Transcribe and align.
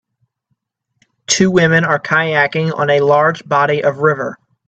Two 1.27 1.51
women 1.51 1.85
are 1.85 1.99
kayaking 1.99 2.75
on 2.75 2.89
a 2.89 3.01
large 3.01 3.47
body 3.47 3.83
of 3.83 3.99
river. 3.99 4.39